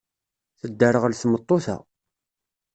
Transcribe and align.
Tedderɣel 0.59 1.13
tmeṭṭut-a. 1.15 1.77